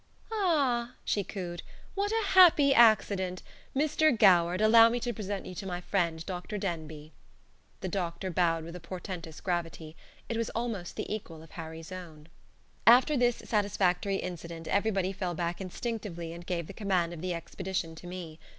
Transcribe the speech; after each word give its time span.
"Ah?" 0.31 0.95
she 1.05 1.23
cooed. 1.23 1.61
"What 1.93 2.11
a 2.11 2.29
happy 2.29 2.73
accident! 2.73 3.43
Mr. 3.75 4.17
Goward, 4.17 4.59
allow 4.59 4.89
me 4.89 4.99
to 4.99 5.13
present 5.13 5.45
you 5.45 5.53
to 5.53 5.67
my 5.67 5.79
friend 5.79 6.25
Dr. 6.25 6.57
Denbigh." 6.57 7.11
The 7.81 7.87
doctor 7.87 8.31
bowed 8.31 8.63
with 8.63 8.75
a 8.75 8.79
portentous 8.79 9.39
gravity. 9.41 9.95
It 10.27 10.37
was 10.37 10.49
almost 10.55 10.95
the 10.95 11.13
equal 11.13 11.43
of 11.43 11.51
Harry's 11.51 11.91
own. 11.91 12.29
After 12.87 13.15
this 13.15 13.43
satisfactory 13.45 14.15
incident 14.15 14.67
everybody 14.67 15.11
fell 15.13 15.35
back 15.35 15.61
instinctively 15.61 16.33
and 16.33 16.47
gave 16.47 16.65
the 16.65 16.73
command 16.73 17.13
of 17.13 17.21
the 17.21 17.35
expedition 17.35 17.93
to 17.93 18.07
me. 18.07 18.39